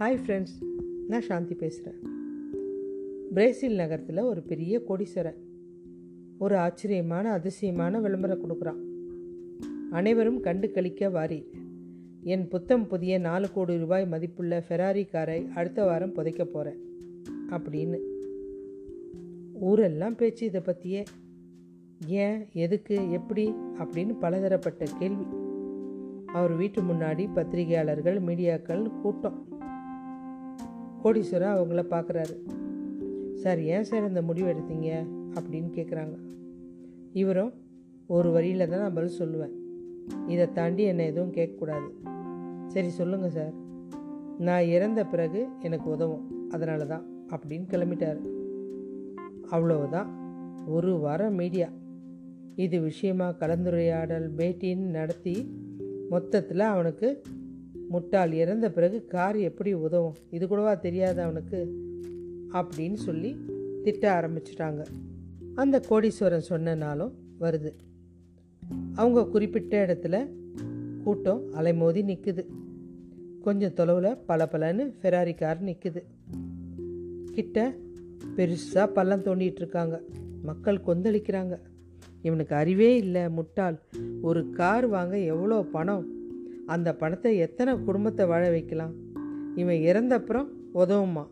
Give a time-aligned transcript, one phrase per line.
[0.00, 0.64] Hi friends
[1.08, 1.98] நான் சாந்தி பேசுகிறேன்
[3.34, 5.36] Brazil நகரத்தில் ஒரு பெரிய கோடீஸ்வரன்.
[6.38, 8.80] ஒரு ஆச்சரியமான அதிசயமான விளம்பரம் கொடுக்குறான்.
[9.90, 11.50] அனைவரும் கண்டு கழிக்க வாரி
[12.22, 16.78] என் புத்தம் புதிய நாலு கோடி ரூபாய் மதிப்புள்ள ஃபெராரி காரை அடுத்த வாரம் புதைக்க போகிறேன்
[17.50, 17.98] அப்படின்னு.
[19.52, 21.02] ஊரெல்லாம் பேச்சு இதை பற்றியே
[22.06, 25.24] ஏன் எதுக்கு எப்படி அப்படின்னு பலதரப்பட்ட கேள்வி.
[26.26, 29.49] அவர் வீட்டு முன்னாடி பத்திரிகையாளர்கள் மீடியாக்கள் கூட்டம்.
[31.04, 32.50] கோடீஸ்வரர் அவங்கள பார்க்குறாரு.
[33.34, 35.06] சார் ஏன் சார் இந்த முடிவு எடுத்தீங்க?
[35.30, 36.18] அப்படின்னு கேட்குறாங்க
[37.12, 37.52] இவரும்
[38.06, 39.52] ஒரு வரியில் தான் நான் பதில் சொல்லுவேன்.
[40.28, 41.88] இதை தாண்டி என்னை எதுவும் கேட்கக்கூடாது.
[42.66, 43.52] சரி சொல்லுங்கள் சார்.
[44.38, 46.50] நான் இறந்த பிறகு எனக்கு உதவும்.
[46.50, 48.20] அதனால தான் அப்படின்னு கிளம்பிட்டார்.
[49.48, 50.18] அவ்வளவுதான்.
[50.66, 51.68] ஒரு வாரம் மீடியா
[52.54, 55.54] இது விஷயமா கலந்துரையாடல் பேட்டின்னு நடத்தி
[56.10, 57.22] மொத்தத்தில் அவனுக்கு
[57.90, 60.14] முட்டாள் இறந்த பிறகு கார் எப்படி உதவும்?
[60.30, 61.74] இது கூடவா தெரியாது அவனுக்கு?
[62.52, 63.36] அப்படின்னு சொல்லி
[63.82, 64.86] திட்ட ஆரம்பிச்சிட்டாங்க.
[65.54, 67.72] அந்த கோடீஸ்வரன் சொன்னனாலும் வருது.
[68.94, 70.28] அவங்க குறிப்பிட்ட இடத்துல
[71.04, 72.46] கூட்டம் அலைமோதி நிற்குது
[73.42, 76.02] கொஞ்சம் தொலைவில் பல பலன்னு ஃபெராரி கார் நிற்குது
[77.32, 77.74] கிட்ட
[78.36, 80.02] பெருசாக பள்ளம் தோண்டிகிட்டு இருக்காங்க.
[80.42, 81.58] மக்கள் கொந்தளிக்கிறாங்க.
[82.22, 83.80] இவனுக்கு அறிவே இல்லை முட்டாள்.
[84.22, 86.19] ஒரு கார் வாங்க எவ்வளோ பணம்?
[86.66, 88.92] அந்த பணத்தை எத்தனை குடும்பத்தை வாழ வைக்கலாம்?
[89.54, 91.26] இவன் இறந்தப்புறம் உதவுமா?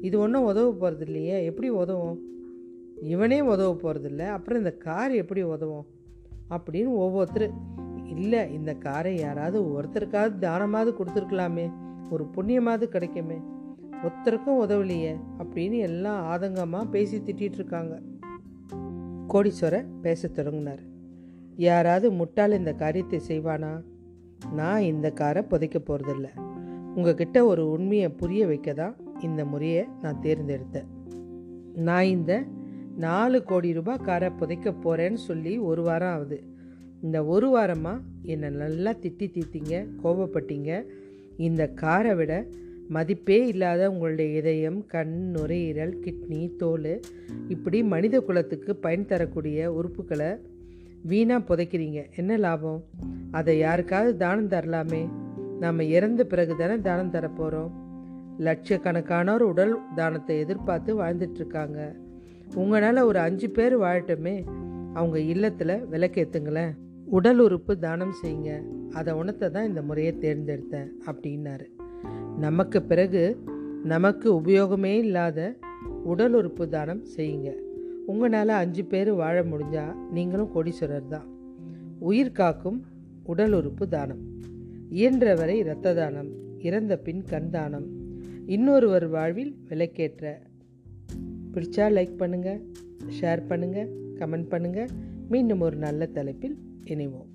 [0.00, 1.44] இது ஒன்றும் உதவ போகிறது இல்லையே.
[1.44, 2.20] எப்படி உதவும்?
[3.02, 5.86] இவனே உதவ போகிறதில்ல அப்புறம் இந்த கார் எப்படி உதவும்?
[6.50, 7.50] அப்படின்னு ஒவ்வொருத்தர்
[8.04, 11.72] இல்லை இந்த காரை யாராவது ஒருத்தருக்காவது தானமாவது கொடுத்துருக்கலாமே.
[12.10, 13.38] ஒரு புண்ணியமாவது கிடைக்குமே.
[14.02, 18.00] ஒருத்தருக்கும் உதவலையே அப்படின்னு எல்லாம் ஆதங்கமாக பேசி திட்டிகிட்டு இருக்காங்க.
[19.28, 20.80] கோடீஸ்வரர் பேச தொடங்கினார்.
[21.56, 23.82] யாராவது முட்டாள் இந்த காரியத்தை செய்வானா?
[24.50, 26.28] நான் இந்த காரை புதைக்க போகிறதில்ல
[26.94, 30.86] உங்ககிட்ட ஒரு உண்மையை புரிய வைக்க தான் இந்த முறையை நான் தேர்ந்தெடுத்தேன்.
[31.74, 32.44] நான் இந்த
[32.96, 36.42] நாலு கோடி ரூபாய் காரை புதைக்க போகிறேன்னு சொல்லி ஒரு வாரம் ஆகுது.
[37.02, 40.86] இந்த ஒரு வாரமாக என்னை நல்லா திட்டி தீத்திங்க கோபப்பட்டீங்க
[41.36, 42.46] இந்த காரை விட
[42.88, 47.00] மதிப்பே இல்லாத உங்களுடைய இதயம் கண் நுரையீரல் கிட்னி தோல்
[47.48, 50.38] இப்படி மனித குலத்துக்கு பயன் தரக்கூடிய உறுப்புகளை
[51.02, 52.06] வீணாக புதைக்கிறீங்க.
[52.16, 52.84] என்ன லாபம்?
[53.30, 55.08] அதை யாருக்காவது தானம் தரலாமே.
[55.60, 57.70] நாம் இறந்த பிறகு தானே தானம் தரப்போகிறோம்
[58.38, 61.92] லட்சக்கணக்கானோர் உடல் தானத்தை எதிர்பார்த்து வாழ்ந்துட்டுருக்காங்க
[62.54, 64.44] உங்களால் ஒரு அஞ்சு பேர் வாழட்டுமே.
[64.92, 66.72] அவங்க இல்லத்தில் விளக்கேற்றுங்களேன்
[67.04, 68.62] உடல் உறுப்பு தானம் செய்யுங்க.
[68.92, 71.66] அதை உணத்தை தான் இந்த முறையை தேர்ந்தெடுத்தேன் அப்படின்னாரு.
[72.38, 73.44] நமக்கு பிறகு
[73.84, 75.54] நமக்கு உபயோகமே இல்லாத
[76.04, 77.50] உடல் உறுப்பு தானம் செய்யுங்க.
[78.06, 81.26] உங்களால் அஞ்சு பேர் வாழ முடிஞ்சால் நீங்களும் கோடீஸ்வரர் தான்.
[81.98, 82.84] உயிர் காக்கும்
[83.22, 84.22] உடல் உறுப்பு தானம்.
[84.90, 87.86] இயன்றவரை இரத்த தானம் இறந்த பின் கண் தானம்.
[88.46, 90.38] இன்னொருவர் வாழ்வில் விலைக்கேற்ற.
[91.54, 92.60] பிடிச்சா லைக் பண்ணுங்கள்
[93.20, 94.88] ஷேர் பண்ணுங்கள் கமெண்ட் பண்ணுங்கள்
[95.28, 97.30] மீண்டும் ஒரு நல்ல தலைப்பில் இணைவோம்.